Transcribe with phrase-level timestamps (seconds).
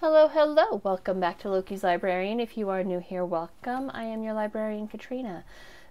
[0.00, 0.80] Hello, hello.
[0.84, 2.38] Welcome back to Loki's Librarian.
[2.38, 3.90] If you are new here, welcome.
[3.92, 5.44] I am your librarian, Katrina.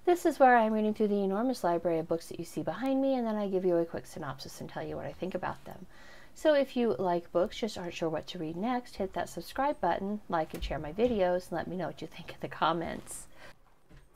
[0.05, 3.01] This is where I'm reading through the enormous library of books that you see behind
[3.01, 5.35] me, and then I give you a quick synopsis and tell you what I think
[5.35, 5.87] about them.
[6.33, 9.81] So if you like books, just aren't sure what to read next, hit that subscribe
[9.81, 12.47] button, like and share my videos, and let me know what you think in the
[12.47, 13.27] comments.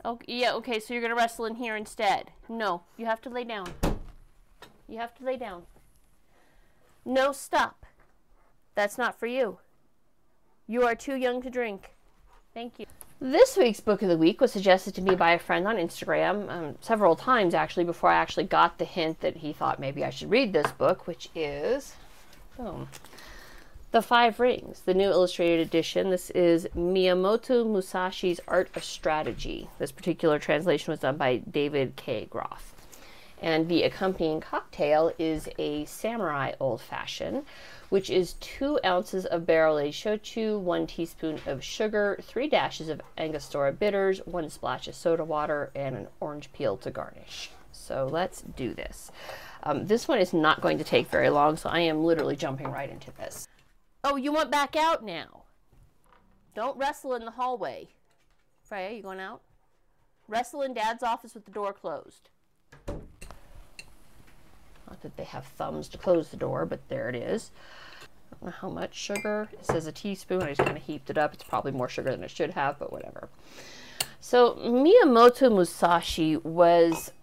[0.05, 2.31] Oh, yeah, okay, so you're going to wrestle in here instead.
[2.47, 3.73] No, you have to lay down.
[4.87, 5.63] You have to lay down.
[7.03, 7.85] No, stop.
[8.73, 9.57] That's not for you.
[10.71, 11.91] You are too young to drink.
[12.53, 12.85] Thank you.
[13.19, 16.49] This week's book of the week was suggested to me by a friend on Instagram
[16.49, 20.11] um, several times actually before I actually got the hint that he thought maybe I
[20.11, 21.95] should read this book, which is
[22.55, 22.87] boom,
[23.91, 26.09] The Five Rings, the new illustrated edition.
[26.09, 29.67] This is Miyamoto Musashi's Art of Strategy.
[29.77, 32.27] This particular translation was done by David K.
[32.29, 32.73] Groff.
[33.41, 37.43] And the accompanying cocktail is a samurai old fashioned
[37.91, 43.01] which is two ounces of barrel aged shochu, one teaspoon of sugar, three dashes of
[43.17, 47.51] Angostura bitters, one splash of soda water, and an orange peel to garnish.
[47.73, 49.11] So let's do this.
[49.63, 52.71] Um, this one is not going to take very long, so I am literally jumping
[52.71, 53.49] right into this.
[54.05, 55.43] Oh, you want back out now?
[56.55, 57.89] Don't wrestle in the hallway.
[58.63, 59.41] Freya, you going out?
[60.29, 62.29] Wrestle in Dad's office with the door closed.
[64.91, 67.51] Not that they have thumbs to close the door, but there it is.
[68.01, 69.47] I don't know how much sugar.
[69.53, 70.43] It says a teaspoon.
[70.43, 71.33] I just kind of heaped it up.
[71.33, 73.29] It's probably more sugar than it should have, but whatever.
[74.19, 77.13] So Miyamoto Musashi was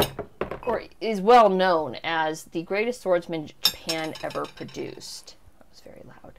[0.67, 5.37] or is well known as the greatest swordsman Japan ever produced.
[5.59, 6.39] That was very loud.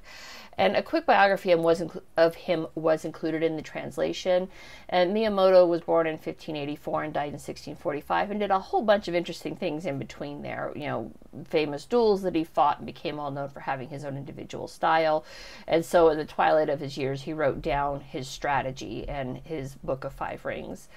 [0.59, 4.49] And a quick biography of him was included in the translation.
[4.89, 9.07] And Miyamoto was born in 1584 and died in 1645 and did a whole bunch
[9.07, 10.73] of interesting things in between there.
[10.75, 11.11] You know,
[11.45, 15.23] famous duels that he fought and became well known for having his own individual style.
[15.65, 19.75] And so, in the twilight of his years, he wrote down his strategy and his
[19.75, 20.89] Book of Five Rings,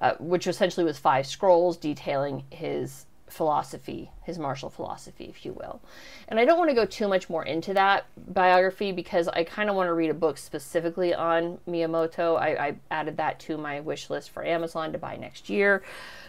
[0.00, 5.80] uh, which essentially was five scrolls detailing his philosophy, his martial philosophy, if you will.
[6.28, 9.70] And I don't want to go too much more into that biography because I kind
[9.70, 12.38] of want to read a book specifically on Miyamoto.
[12.38, 15.82] I, I, added that to my wish list for Amazon to buy next year.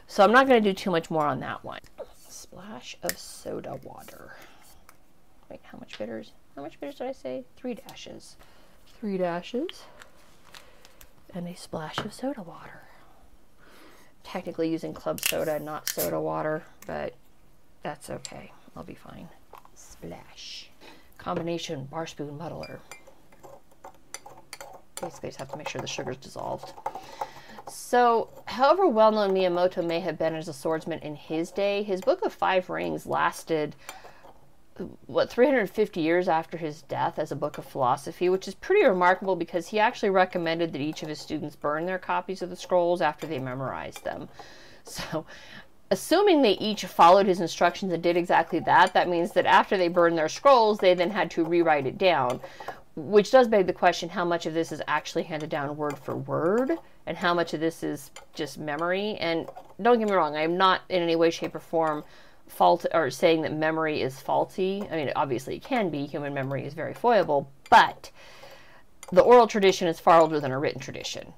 [0.08, 1.80] So I'm not going to do too much more on that one.
[2.28, 4.36] Splash of soda water.
[5.50, 6.32] Wait, how much bitters?
[6.56, 7.44] How much bitters did I say?
[7.56, 8.36] Three dashes.
[9.00, 9.84] Three dashes.
[11.34, 12.84] And a splash of soda water
[14.36, 17.14] technically using club soda, not soda water, but
[17.84, 18.52] that's okay.
[18.76, 19.30] I'll be fine.
[19.76, 20.70] Splash.
[21.18, 22.82] Combination bar spoon muddler.
[25.00, 26.74] Basically, just have to make sure the sugar's dissolved.
[27.70, 32.02] So, however well known Miyamoto may have been as a swordsman in his day, his
[32.02, 33.74] Book of Five Rings lasted
[35.06, 39.36] what 350 years after his death as a book of philosophy, which is pretty remarkable
[39.36, 43.02] because he actually recommended that each of his students burn their copies of the scrolls
[43.02, 44.28] after they memorized them.
[44.88, 45.26] So,
[45.90, 49.88] assuming they each followed his instructions and did exactly that, that means that after they
[49.88, 52.40] burned their scrolls, they then had to rewrite it down,
[52.96, 56.16] which does beg the question how much of this is actually handed down word for
[56.16, 56.78] word
[57.08, 59.16] and how much of this is just memory.
[59.16, 59.50] And
[59.82, 62.04] don't get me wrong, I am not in any way, shape, or form
[62.48, 64.84] fault or saying that memory is faulty.
[64.92, 66.06] I mean, obviously it can be.
[66.06, 68.12] Human memory is very foible, but
[69.12, 71.34] the oral tradition is far older than a written tradition.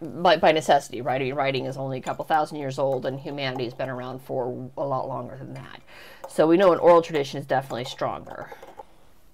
[0.00, 1.20] By, by necessity, right?
[1.20, 4.20] I mean, writing is only a couple thousand years old, and humanity has been around
[4.20, 5.80] for a lot longer than that.
[6.28, 8.50] So we know an oral tradition is definitely stronger.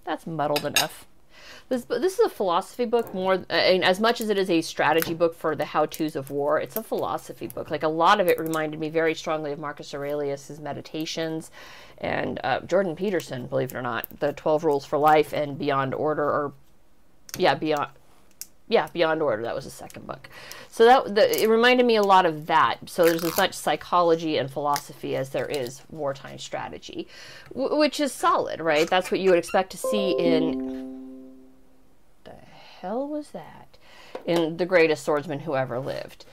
[0.04, 1.06] That's muddled enough.
[1.72, 3.46] This this is a philosophy book more.
[3.48, 6.60] Mean, as much as it is a strategy book for the how tos of war,
[6.60, 7.70] it's a philosophy book.
[7.70, 11.50] Like a lot of it reminded me very strongly of Marcus Aurelius's Meditations,
[11.96, 15.94] and uh, Jordan Peterson, believe it or not, the Twelve Rules for Life and Beyond
[15.94, 16.52] Order, or
[17.38, 17.88] yeah, Beyond
[18.68, 19.42] yeah, Beyond Order.
[19.42, 20.28] That was the second book.
[20.68, 22.80] So that the, it reminded me a lot of that.
[22.84, 27.08] So there's as much psychology and philosophy as there is wartime strategy,
[27.54, 28.90] which is solid, right?
[28.90, 31.01] That's what you would expect to see in
[32.82, 33.78] hell was that?
[34.26, 36.24] In The Greatest Swordsman Who Ever Lived.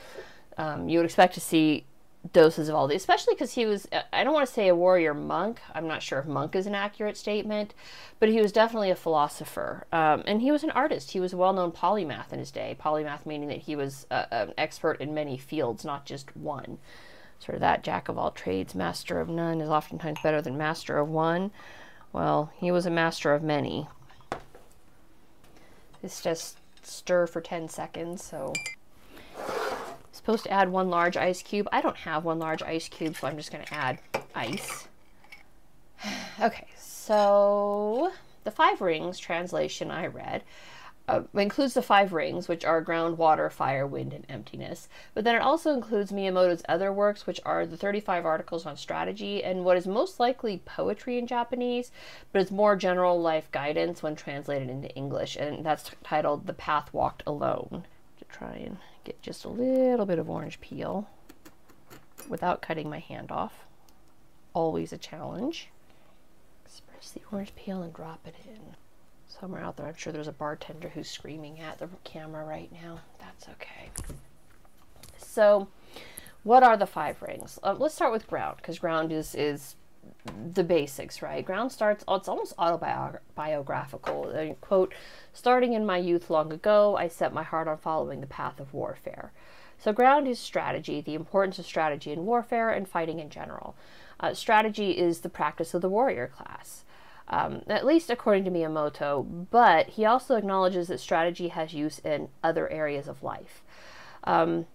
[0.58, 1.86] Um, you would expect to see
[2.34, 5.14] doses of all these, especially because he was, I don't want to say a warrior
[5.14, 5.62] monk.
[5.74, 7.76] I'm not sure if monk is an accurate statement,
[8.20, 9.86] but he was definitely a philosopher.
[9.94, 11.12] Um, and he was an artist.
[11.12, 12.76] He was a well known polymath in his day.
[12.80, 16.80] Polymath meaning that he was uh, an expert in many fields, not just one.
[17.38, 20.98] Sort of that jack of all trades, master of none is oftentimes better than master
[20.98, 21.52] of one.
[22.12, 23.88] Well, he was a master of many.
[26.02, 28.54] It's just stir for 10 seconds, so
[30.12, 31.68] supposed to add one large ice cube.
[31.72, 34.00] I don't have one large ice cube, so I'm just going to add
[34.36, 34.88] ice.
[36.42, 38.12] okay, so
[38.44, 40.44] the Five Rings translation I read.
[41.10, 44.88] Uh, includes the five rings, which are ground, water, fire, wind, and emptiness.
[45.16, 49.44] But then it also includes Miyamoto's other works, which are the 35 articles on strategy
[49.44, 51.92] and what is most likely poetry in Japanese,
[52.32, 56.94] but it's more general life guidance when translated into English, and that's titled The Path
[56.94, 57.86] Walked Alone.
[58.20, 61.10] To try and get just a little bit of orange peel
[62.28, 63.66] without cutting my hand off.
[64.54, 65.70] Always a challenge.
[66.66, 68.76] Express the orange peel and drop it in
[69.30, 69.88] somewhere out there.
[69.88, 73.00] I'm sure there's a bartender who's screaming at the camera right now.
[73.20, 73.90] That's okay.
[75.18, 75.68] So,
[76.44, 77.60] what are the five rings?
[77.64, 79.76] Uh, let's start with ground because ground is is
[80.54, 81.46] the basics, right?
[81.46, 82.04] Ground starts.
[82.08, 84.34] It's almost autobiographical.
[84.36, 84.94] Uh, quote:
[85.34, 88.74] "Starting in my youth long ago, I set my heart on following the path of
[88.74, 89.32] warfare."
[89.78, 93.76] So, ground is strategy, the importance of strategy in warfare and fighting in general.
[94.20, 96.84] Uh, strategy is the practice of the warrior class
[97.30, 102.30] um, at least according to Miyamoto, but he also acknowledges that strategy has use in
[102.44, 103.64] other areas of life.
[104.24, 104.66] Um,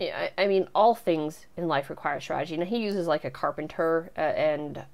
[0.00, 2.56] I, mean, all things in life require strategy.
[2.56, 4.84] Now, he uses like a carpenter, uh, and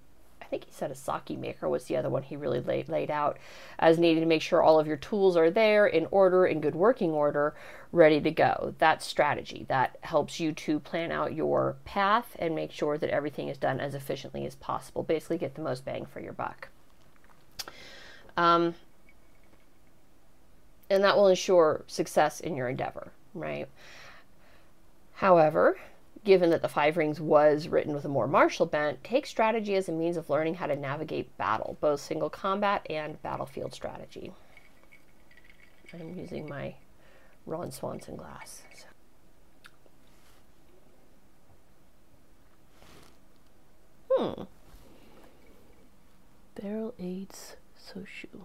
[0.41, 3.11] I think he said a sake maker was the other one he really laid, laid
[3.11, 3.39] out
[3.79, 6.75] as needing to make sure all of your tools are there in order, in good
[6.75, 7.55] working order,
[7.93, 8.75] ready to go.
[8.79, 9.65] That's strategy.
[9.69, 13.81] That helps you to plan out your path and make sure that everything is done
[13.81, 15.03] as efficiently as possible.
[15.03, 16.69] Basically, get the most bang for your buck.
[18.39, 18.77] Um,
[20.89, 23.67] and that will ensure success in your endeavor, right?
[25.15, 25.77] However,
[26.25, 29.89] given that the Five Rings was written with a more martial bent, take strategy as
[29.89, 34.33] a means of learning how to navigate battle, both single combat and battlefield strategy.
[35.93, 36.77] I'm using my
[37.45, 38.63] Ron Swanson glass.
[38.73, 38.87] So.
[44.13, 44.43] Hmm.
[46.55, 47.57] Barrel aids
[47.89, 48.45] Shochu.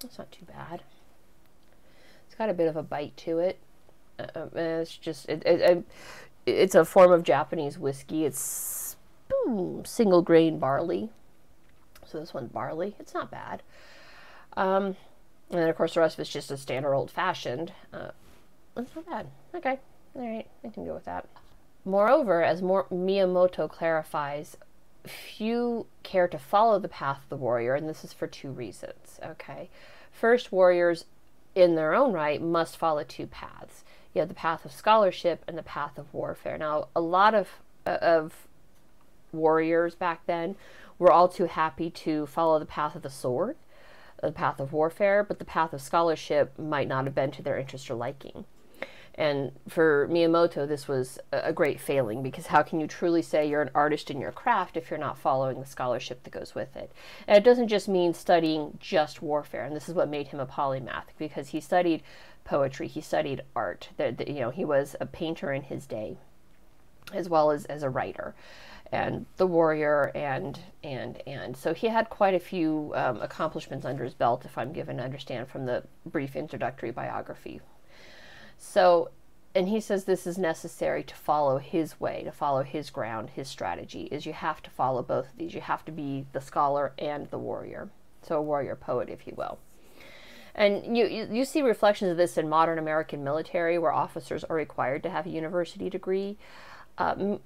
[0.00, 0.82] That's not too bad.
[2.26, 3.58] It's got a bit of a bite to it.
[4.18, 5.84] Uh, uh it's just it, it, it,
[6.46, 8.24] it's a form of Japanese whiskey.
[8.24, 8.96] It's
[9.28, 11.10] boom, single grain barley.
[12.06, 12.96] So this one's barley.
[12.98, 13.62] It's not bad.
[14.56, 14.96] Um,
[15.50, 17.72] and then of course the rest of it's just a standard old fashioned.
[17.92, 18.10] Uh,
[18.76, 19.26] it's not bad.
[19.54, 19.78] Okay,
[20.14, 21.28] all right, I can go with that.
[21.84, 24.56] Moreover, as more Miyamoto clarifies,
[25.06, 29.18] few care to follow the path of the warrior, and this is for two reasons.
[29.24, 29.68] Okay.
[30.10, 31.06] First, warriors
[31.54, 33.84] in their own right must follow two paths.
[34.14, 36.58] You have the path of scholarship and the path of warfare.
[36.58, 37.48] Now, a lot of
[37.84, 38.46] of
[39.32, 40.54] warriors back then
[40.98, 43.56] were all too happy to follow the path of the sword,
[44.22, 47.58] the path of warfare, but the path of scholarship might not have been to their
[47.58, 48.44] interest or liking.
[49.14, 53.60] And for Miyamoto, this was a great failing because how can you truly say you're
[53.60, 56.90] an artist in your craft if you're not following the scholarship that goes with it?
[57.26, 60.46] And it doesn't just mean studying just warfare, and this is what made him a
[60.46, 62.02] polymath because he studied
[62.44, 63.90] poetry, he studied art.
[63.98, 66.16] That you know, he was a painter in his day,
[67.12, 68.34] as well as as a writer,
[68.90, 74.04] and the warrior, and and and so he had quite a few um, accomplishments under
[74.04, 77.60] his belt, if I'm given to understand from the brief introductory biography
[78.64, 79.10] so,
[79.56, 83.48] and he says this is necessary to follow his way, to follow his ground, his
[83.48, 85.52] strategy, is you have to follow both of these.
[85.52, 87.90] You have to be the scholar and the warrior.
[88.22, 89.58] So, a warrior poet, if you will.
[90.54, 94.54] And you, you, you see reflections of this in modern American military where officers are
[94.54, 96.38] required to have a university degree.
[96.98, 97.40] Um,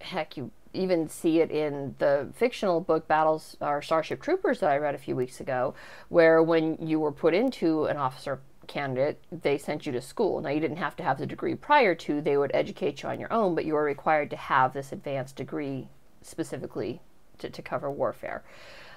[0.00, 4.78] heck, you even see it in the fictional book Battles or Starship Troopers that I
[4.78, 5.74] read a few weeks ago,
[6.08, 8.40] where when you were put into an officer
[8.70, 10.40] candidate, they sent you to school.
[10.40, 13.20] Now, you didn't have to have the degree prior to, they would educate you on
[13.20, 15.88] your own, but you were required to have this advanced degree
[16.22, 17.02] specifically
[17.38, 18.44] to, to cover warfare.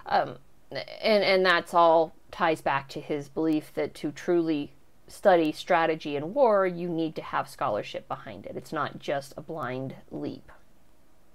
[0.06, 0.38] Um,
[0.72, 4.74] and, and that's all ties back to his belief that to truly
[5.08, 8.56] study strategy and war, you need to have scholarship behind it.
[8.56, 10.52] It's not just a blind leap.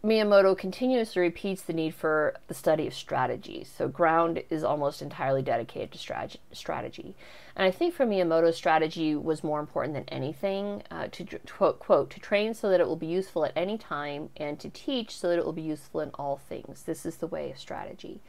[0.04, 3.64] Miyamoto continuously repeats the need for the study of strategy.
[3.64, 7.16] So, ground is almost entirely dedicated to strategy.
[7.56, 12.10] And I think for Miyamoto, strategy was more important than anything uh, to quote, quote,
[12.10, 15.28] to train so that it will be useful at any time and to teach so
[15.30, 16.82] that it will be useful in all things.
[16.82, 18.20] This is the way of strategy.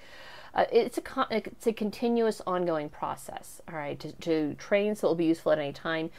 [0.53, 5.07] Uh, it's a con- it's a continuous ongoing process all right to, to train so
[5.07, 6.09] it will be useful at any time.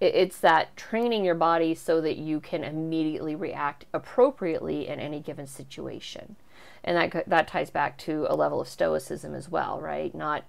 [0.00, 5.46] It's that training your body so that you can immediately react appropriately in any given
[5.46, 6.36] situation.
[6.84, 10.14] And that that ties back to a level of stoicism as well right?
[10.14, 10.44] Not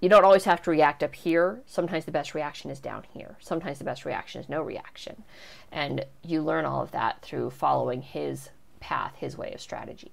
[0.00, 1.62] you don't always have to react up here.
[1.64, 3.36] Sometimes the best reaction is down here.
[3.38, 5.22] Sometimes the best reaction is no reaction.
[5.70, 10.10] And you learn all of that through following his path his way of strategy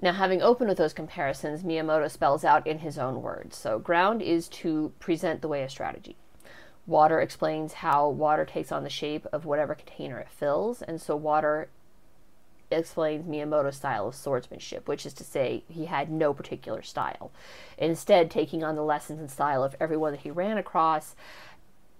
[0.00, 3.56] Now, having opened with those comparisons, Miyamoto spells out in his own words.
[3.56, 6.16] So, ground is to present the way of strategy.
[6.86, 11.16] Water explains how water takes on the shape of whatever container it fills, and so
[11.16, 11.68] water
[12.70, 17.30] explains Miyamoto's style of swordsmanship, which is to say, he had no particular style.
[17.78, 21.14] Instead, taking on the lessons and style of everyone that he ran across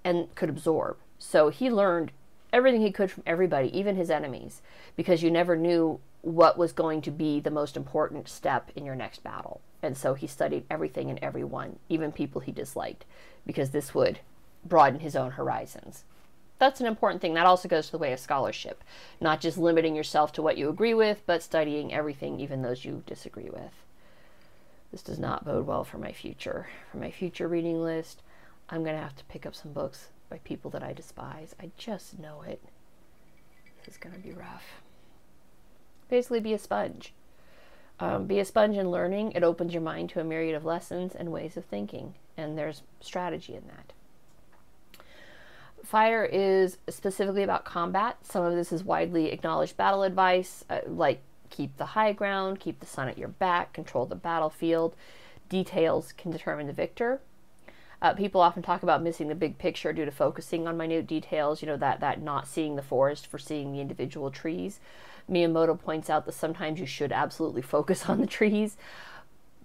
[0.05, 0.97] and could absorb.
[1.19, 2.13] So he learned
[2.53, 4.63] everything he could from everybody, even his enemies,
[4.97, 8.97] because you never knew what was going to be the most important step in your
[8.97, 9.61] next battle.
[9.81, 13.05] And so he studied everything and everyone, even people he disliked,
[13.47, 14.19] because this would
[14.65, 16.03] broaden his own horizons.
[16.59, 17.35] That's an important thing.
[17.35, 18.83] That also goes to the way of scholarship,
[19.21, 23.05] not just limiting yourself to what you agree with, but studying everything, even those you
[23.07, 23.85] disagree with.
[24.91, 26.67] This does not bode well for my future.
[26.91, 28.23] For my future reading list,
[28.69, 31.55] I'm going to have to pick up some books by people that I despise.
[31.61, 32.61] I just know it.
[33.85, 34.65] This is going to be rough
[36.09, 37.13] basically be a sponge.
[37.99, 39.33] Um, be a sponge in learning.
[39.33, 42.83] It opens your mind to a myriad of lessons and ways of thinking, and there's
[43.01, 43.93] strategy in that.
[45.83, 48.19] Fire is specifically about combat.
[48.23, 52.81] Some of this is widely acknowledged battle advice, uh, like keep the high ground, keep
[52.81, 54.97] the sun at your back, control the battlefield.
[55.49, 57.21] Details can determine the victor.
[58.03, 61.63] Uh, people often talk about missing the big picture due to focusing on minute details,
[61.63, 64.81] you know, that, that not seeing the forest for seeing the individual trees.
[65.31, 68.77] Miyamoto points out that sometimes you should absolutely focus on the trees,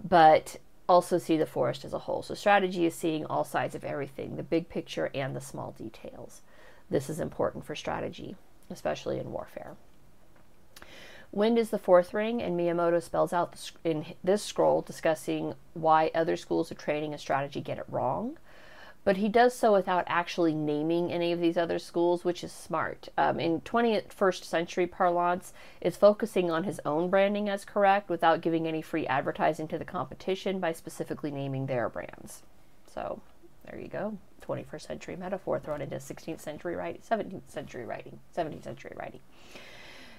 [0.07, 0.57] but
[0.87, 2.21] also see the forest as a whole.
[2.21, 6.41] So, strategy is seeing all sides of everything the big picture and the small details.
[6.89, 8.35] This is important for strategy,
[8.69, 9.75] especially in warfare.
[11.31, 16.35] Wind is the fourth ring, and Miyamoto spells out in this scroll discussing why other
[16.35, 18.37] schools of training and strategy get it wrong
[19.03, 23.09] but he does so without actually naming any of these other schools, which is smart.
[23.17, 28.67] Um, in 21st century parlance, is focusing on his own branding as correct without giving
[28.67, 32.43] any free advertising to the competition by specifically naming their brands.
[32.93, 33.21] So
[33.65, 34.17] there you go.
[34.47, 39.21] 21st century metaphor thrown into 16th century writing, 17th century writing, 17th century writing.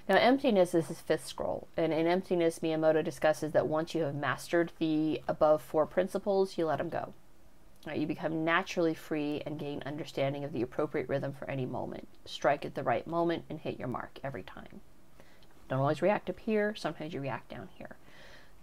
[0.09, 4.15] Now, emptiness is his fifth scroll, and in emptiness, Miyamoto discusses that once you have
[4.15, 7.13] mastered the above four principles, you let them go.
[7.85, 12.07] Right, you become naturally free and gain understanding of the appropriate rhythm for any moment.
[12.25, 14.81] Strike at the right moment and hit your mark every time.
[15.67, 17.95] Don't always react up here, sometimes you react down here.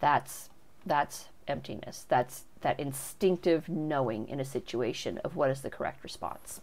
[0.00, 0.48] That's
[0.86, 2.06] that's emptiness.
[2.08, 6.60] That's that instinctive knowing in a situation of what is the correct response.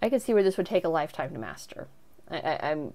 [0.00, 1.88] I can see where this would take a lifetime to master.
[2.30, 2.92] I, I, I'm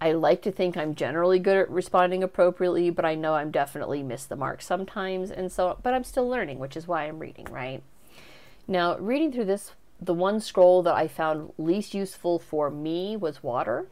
[0.00, 4.02] I like to think I'm generally good at responding appropriately, but I know I'm definitely
[4.02, 7.46] miss the mark sometimes, and so, but I'm still learning, which is why I'm reading,
[7.50, 7.82] right?
[8.68, 13.42] Now, reading through this, the one scroll that I found least useful for me was
[13.42, 13.88] water.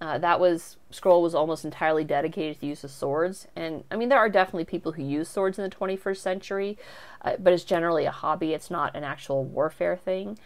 [0.00, 3.96] Uh, that was scroll was almost entirely dedicated to the use of swords, and I
[3.96, 6.78] mean there are definitely people who use swords in the 21st century,
[7.20, 8.54] uh, but it's generally a hobby.
[8.54, 10.38] It's not an actual warfare thing.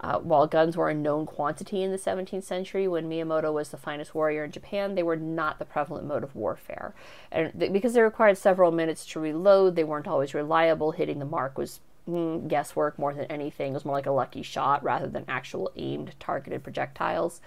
[0.00, 3.76] Uh, while guns were a known quantity in the 17th century, when Miyamoto was the
[3.76, 6.94] finest warrior in Japan, they were not the prevalent mode of warfare.
[7.32, 10.92] And th- because they required several minutes to reload, they weren't always reliable.
[10.92, 13.72] Hitting the mark was mm, guesswork more than anything.
[13.72, 17.40] It was more like a lucky shot rather than actual aimed, targeted projectiles.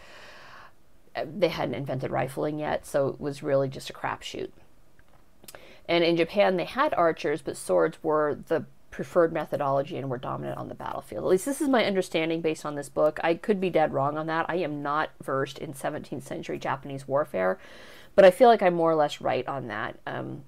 [1.15, 4.51] Uh, they hadn't invented rifling yet, so it was really just a crapshoot.
[5.87, 10.57] And in Japan, they had archers, but swords were the preferred methodology and were dominant
[10.57, 11.23] on the battlefield.
[11.23, 13.19] At least this is my understanding based on this book.
[13.23, 14.45] I could be dead wrong on that.
[14.49, 17.57] I am not versed in 17th century Japanese warfare,
[18.15, 19.97] but I feel like I'm more or less right on that.
[20.05, 20.43] Um,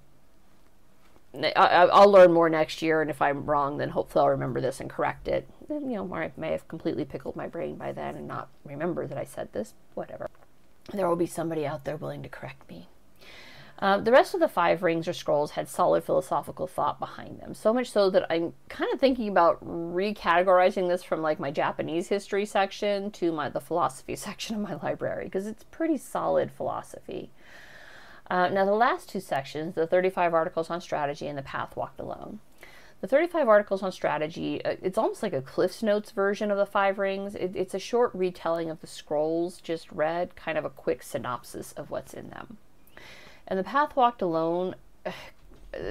[1.56, 4.80] I, will learn more next year, and if I'm wrong, then hopefully I'll remember this
[4.80, 5.48] and correct it.
[5.68, 9.18] You know, I may have completely pickled my brain by then and not remember that
[9.18, 9.74] I said this.
[9.96, 10.30] Whatever.
[10.94, 12.88] There will be somebody out there willing to correct me.
[13.84, 17.54] Uh, the rest of the five rings or scrolls had solid philosophical thought behind them,
[17.54, 22.08] so much so that I'm kind of thinking about recategorizing this from like my Japanese
[22.08, 27.30] history section to my the philosophy section of my library because it's pretty solid philosophy.
[28.32, 32.00] Uh, now, the last two sections, the 35 articles on strategy and the path walked
[32.00, 32.40] alone.
[33.02, 36.66] The 35 articles on strategy, uh, it's almost like a Cliff's Notes version of the
[36.66, 37.36] Five Rings.
[37.36, 41.74] It, it's a short retelling of the scrolls just read, kind of a quick synopsis
[41.74, 42.60] of what's in them.
[43.48, 44.76] And the path walked alone,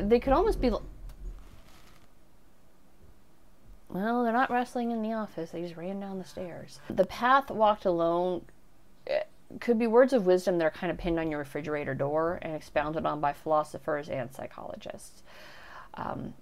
[0.01, 0.71] they could almost be.
[3.89, 5.51] Well, they're not wrestling in the office.
[5.51, 6.81] They just ran down the stairs.
[6.89, 8.43] The path walked alone
[9.07, 9.25] eh,
[9.61, 12.55] could be words of wisdom that are kind of pinned on your refrigerator door and
[12.55, 15.23] expounded on by philosophers and psychologists.
[15.95, 16.33] Um,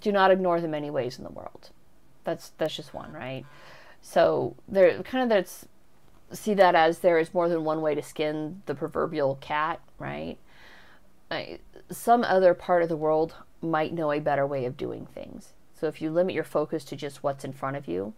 [0.00, 1.70] do not ignore the many ways in the world.
[2.24, 3.44] That's that's just one, right?
[4.02, 5.66] So there, kind of that's
[6.34, 10.36] see that as there is more than one way to skin the proverbial cat, right?
[11.30, 11.58] I,
[11.90, 15.54] some other part of the world might know a better way of doing things.
[15.74, 18.14] So if you limit your focus to just what's in front of you,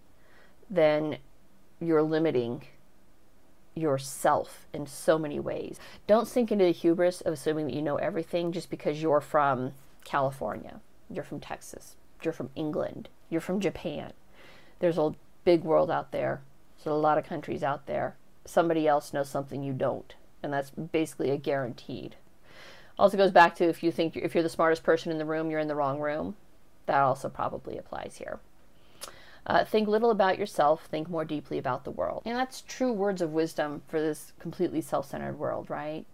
[0.68, 1.18] then
[1.80, 2.62] you're limiting
[3.75, 5.78] yourself in so many ways.
[6.06, 9.73] Don't sink into the hubris of assuming that you know everything just because you're from
[10.04, 10.80] California,
[11.11, 14.12] you're from Texas, you're from England, you're from Japan.
[14.78, 16.42] There's a big world out there.
[16.76, 18.16] There's a lot of countries out there.
[18.45, 22.16] Somebody else knows something you don't, and that's basically a guaranteed.
[22.99, 25.50] Also goes back to if you think if you're the smartest person in the room,
[25.50, 26.37] you're in the wrong room.
[26.87, 28.38] That also probably applies here.
[29.47, 32.23] Uh, think little about yourself, think more deeply about the world.
[32.25, 36.04] And that's true words of wisdom for this completely self centered world, right?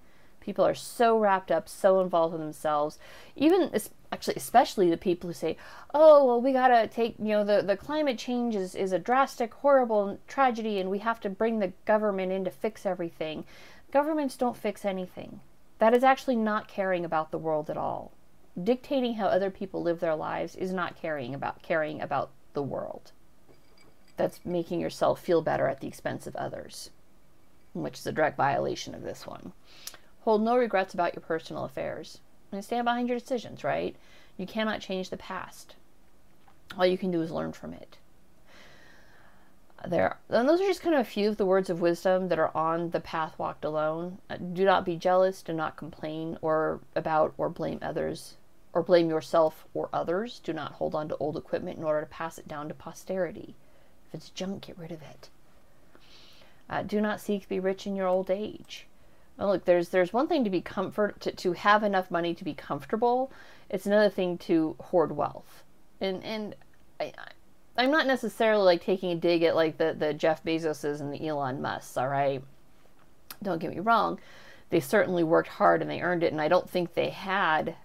[0.42, 2.98] People are so wrapped up, so involved in themselves.
[3.34, 3.70] Even,
[4.12, 5.56] actually, especially the people who say,
[5.94, 8.98] oh, well, we got to take, you know, the, the climate change is, is a
[8.98, 13.44] drastic, horrible tragedy, and we have to bring the government in to fix everything.
[13.90, 15.40] Governments don't fix anything.
[15.78, 18.12] That is actually not caring about the world at all.
[18.62, 23.12] Dictating how other people live their lives is not caring about caring about the world
[24.16, 26.90] that's making yourself feel better at the expense of others,
[27.74, 29.52] which is a direct violation of this one.
[30.22, 32.20] Hold no regrets about your personal affairs
[32.52, 33.96] and stand behind your decisions, right?
[34.36, 35.74] You cannot change the past.
[36.78, 37.98] All you can do is learn from it.
[39.84, 42.38] There, and those are just kind of a few of the words of wisdom that
[42.38, 44.18] are on the path walked alone.
[44.30, 48.36] Uh, do not be jealous, do not complain or about or blame others
[48.72, 50.40] or blame yourself or others.
[50.44, 53.56] Do not hold on to old equipment in order to pass it down to posterity.
[54.06, 55.28] If it's junk, get rid of it.
[56.70, 58.86] Uh, do not seek to be rich in your old age.
[59.38, 62.44] Well, look, there's there's one thing to be comfort to, to have enough money to
[62.44, 63.32] be comfortable.
[63.70, 65.64] It's another thing to hoard wealth.
[66.00, 66.54] And and
[67.00, 67.12] I,
[67.76, 71.26] I'm not necessarily like taking a dig at like the the Jeff Bezoses and the
[71.26, 71.96] Elon Musks.
[71.96, 72.42] All right,
[73.42, 74.20] don't get me wrong.
[74.70, 77.76] They certainly worked hard and they earned it, and I don't think they had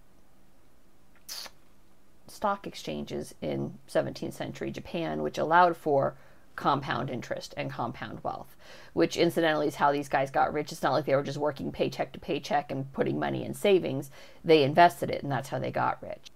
[2.27, 6.15] stock exchanges in 17th century Japan, which allowed for
[6.57, 8.57] compound interest and compound wealth,
[8.91, 10.73] which incidentally is how these guys got rich.
[10.73, 14.11] It's not like they were just working paycheck to paycheck and putting money in savings.
[14.43, 16.31] They invested it, and that's how they got rich.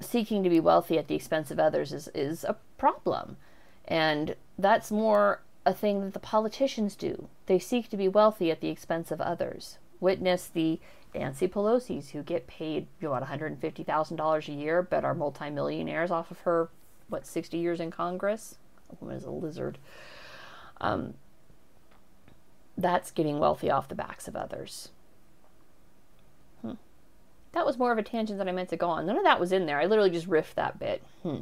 [0.00, 3.36] Seeking to be wealthy at the expense of others is, is a problem.
[3.84, 7.28] And that's more a thing that the politicians do.
[7.46, 9.78] They seek to be wealthy at the expense of others.
[10.00, 10.80] Witness the
[11.14, 16.40] Nancy Pelosi's who get paid you know, $150,000 a year but are multimillionaires off of
[16.40, 16.70] her,
[17.08, 18.56] what, 60 years in Congress?
[19.00, 19.78] Woman is a lizard.
[20.80, 21.14] Um,
[22.76, 24.90] that's getting wealthy off the backs of others.
[26.62, 26.74] Hmm.
[27.52, 29.06] That was more of a tangent than I meant to go on.
[29.06, 29.78] None of that was in there.
[29.78, 31.02] I literally just riffed that bit.
[31.22, 31.40] Hmm.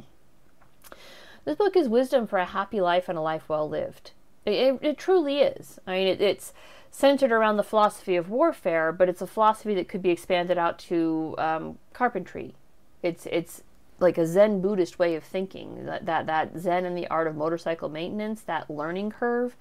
[1.45, 4.11] This book is wisdom for a happy life and a life well lived.
[4.45, 5.79] It, it, it truly is.
[5.87, 6.53] I mean, it, it's
[6.91, 10.77] centered around the philosophy of warfare, but it's a philosophy that could be expanded out
[10.77, 12.53] to um, carpentry.
[13.01, 13.63] It's it's
[14.01, 15.85] like a Zen Buddhist way of thinking.
[15.85, 19.55] That, that that Zen and the art of motorcycle maintenance, that learning curve,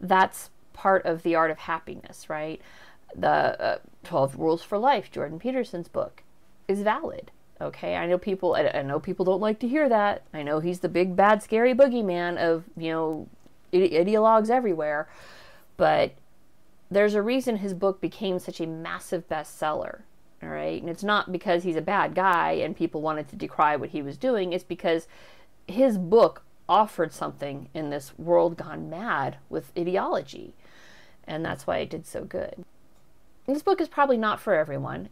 [0.00, 2.60] that's part of the art of happiness, right?
[3.16, 6.22] The uh, Twelve Rules for Life, Jordan Peterson's book,
[6.68, 7.30] is valid.
[7.60, 8.54] Okay, I know people.
[8.54, 10.22] I, I know people don't like to hear that.
[10.34, 13.28] I know he's the big bad scary boogeyman of you know
[13.72, 15.08] ideologues everywhere,
[15.76, 16.14] but
[16.90, 20.02] there's a reason his book became such a massive bestseller.
[20.44, 20.80] All right.
[20.80, 24.02] And it's not because he's a bad guy and people wanted to decry what he
[24.02, 24.52] was doing.
[24.52, 25.08] It's because
[25.66, 30.52] his book offered something in this world gone mad with ideology.
[31.26, 32.64] And that's why it did so good.
[33.46, 35.08] This book is probably not for everyone,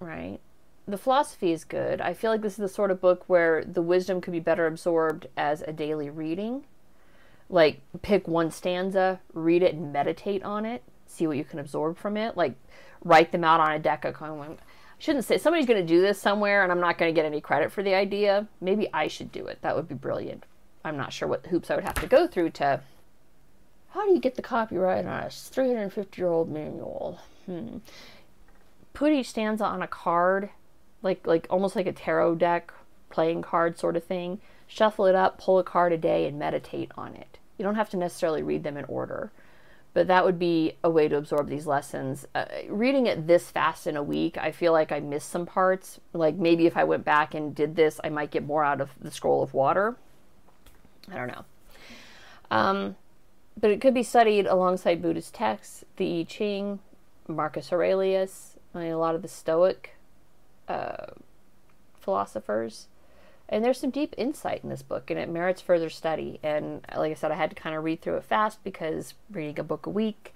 [0.00, 0.38] right?
[0.86, 2.00] The philosophy is good.
[2.00, 4.66] I feel like this is the sort of book where the wisdom could be better
[4.66, 6.64] absorbed as a daily reading.
[7.48, 11.98] Like, pick one stanza, read it, and meditate on it see what you can absorb
[11.98, 12.36] from it.
[12.36, 12.54] Like
[13.04, 14.56] write them out on a deck of I
[14.98, 17.40] shouldn't say somebody's going to do this somewhere and I'm not going to get any
[17.40, 18.46] credit for the idea.
[18.60, 19.58] Maybe I should do it.
[19.62, 20.44] That would be brilliant.
[20.84, 22.80] I'm not sure what hoops I would have to go through to.
[23.90, 27.20] How do you get the copyright on a 350 year old manual?
[27.46, 27.78] Hmm.
[28.94, 30.50] Put each stanza on a card,
[31.02, 32.72] like like almost like a tarot deck
[33.10, 34.40] playing card sort of thing.
[34.66, 37.38] Shuffle it up, pull a card a day, and meditate on it.
[37.58, 39.30] You don't have to necessarily read them in order
[39.94, 42.26] but that would be a way to absorb these lessons.
[42.34, 46.00] Uh, reading it this fast in a week, I feel like I missed some parts.
[46.12, 48.90] Like maybe if I went back and did this, I might get more out of
[49.00, 49.96] the scroll of water.
[51.10, 51.44] I don't know.
[52.50, 52.96] Um,
[53.60, 56.78] but it could be studied alongside Buddhist texts, the I Ching,
[57.28, 59.96] Marcus Aurelius, I mean, a lot of the Stoic
[60.68, 61.06] uh,
[62.00, 62.88] philosophers.
[63.48, 66.40] And there's some deep insight in this book, and it merits further study.
[66.42, 69.58] And like I said, I had to kind of read through it fast because reading
[69.58, 70.34] a book a week,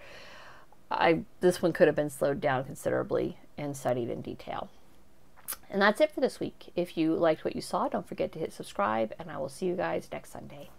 [0.91, 4.69] I this one could have been slowed down considerably and studied in detail.
[5.71, 6.73] And that's it for this week.
[6.75, 9.67] If you liked what you saw, don't forget to hit subscribe, and I will see
[9.67, 10.71] you guys next Sunday.